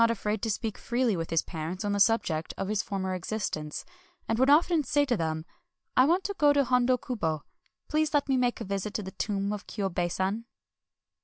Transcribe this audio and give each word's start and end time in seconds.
284 0.01 0.01
THE 0.01 0.09
REBIRTH 0.09 0.45
OF 0.45 0.61
KATSUGORO 0.73 1.17
with 1.19 1.29
his 1.29 1.41
parents 1.43 1.85
on 1.85 1.91
the 1.91 1.99
subject 1.99 2.55
of 2.57 2.69
his 2.69 2.81
former 2.81 3.13
existence, 3.13 3.85
and 4.27 4.39
would 4.39 4.49
often 4.49 4.83
say 4.83 5.05
to 5.05 5.15
them:" 5.15 5.45
I 5.95 6.05
want 6.05 6.23
to 6.23 6.33
go 6.39 6.51
to 6.53 6.63
Hodokubo. 6.63 7.41
Please 7.87 8.11
let 8.11 8.27
me 8.27 8.35
make 8.35 8.59
a 8.59 8.63
visit 8.65 8.95
to 8.95 9.03
the 9.03 9.11
tomb 9.11 9.53
of 9.53 9.67
Kyiibei 9.67 10.11
San." 10.11 10.45